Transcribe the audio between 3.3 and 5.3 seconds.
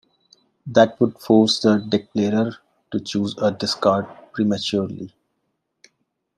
a discard prematurely.